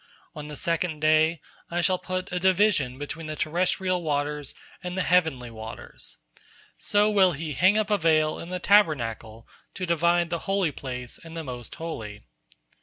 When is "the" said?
0.47-0.55, 3.27-3.35, 4.97-5.03, 8.49-8.57, 10.31-10.39, 11.37-11.43